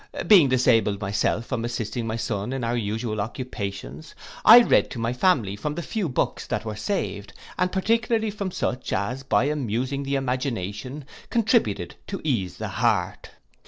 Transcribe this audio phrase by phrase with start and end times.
[0.25, 5.13] Being disabled myself from assisting my son in our usual occupations, I read to my
[5.13, 10.01] family from the few books that were saved, and particularly from such, as, by amusing
[10.01, 13.29] the imagination, contributed to ease the heart.